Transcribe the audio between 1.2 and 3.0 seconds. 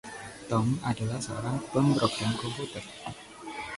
seorang pemrogram komputer.